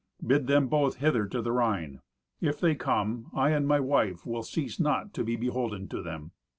[0.25, 2.01] Bid them both hither to the Rhine.
[2.39, 6.31] If they come, I and my wife will cease not to be beholden to them.